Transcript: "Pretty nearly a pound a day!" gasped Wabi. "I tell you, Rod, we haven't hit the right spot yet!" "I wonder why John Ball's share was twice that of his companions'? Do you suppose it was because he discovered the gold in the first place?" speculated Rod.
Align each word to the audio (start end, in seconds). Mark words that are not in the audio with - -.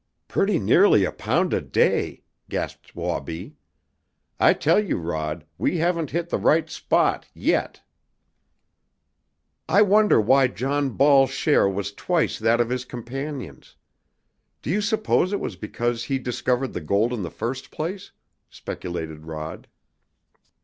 "Pretty 0.27 0.57
nearly 0.57 1.05
a 1.05 1.11
pound 1.11 1.53
a 1.53 1.61
day!" 1.61 2.23
gasped 2.49 2.95
Wabi. 2.95 3.55
"I 4.39 4.53
tell 4.55 4.83
you, 4.83 4.97
Rod, 4.97 5.45
we 5.59 5.77
haven't 5.77 6.09
hit 6.09 6.29
the 6.29 6.39
right 6.39 6.67
spot 6.71 7.27
yet!" 7.35 7.83
"I 9.69 9.83
wonder 9.83 10.19
why 10.19 10.47
John 10.47 10.89
Ball's 10.89 11.29
share 11.29 11.69
was 11.69 11.93
twice 11.93 12.39
that 12.39 12.59
of 12.59 12.71
his 12.71 12.83
companions'? 12.83 13.75
Do 14.63 14.71
you 14.71 14.81
suppose 14.81 15.33
it 15.33 15.39
was 15.39 15.55
because 15.55 16.05
he 16.05 16.17
discovered 16.17 16.73
the 16.73 16.81
gold 16.81 17.13
in 17.13 17.21
the 17.21 17.29
first 17.29 17.69
place?" 17.69 18.11
speculated 18.49 19.27
Rod. 19.27 19.67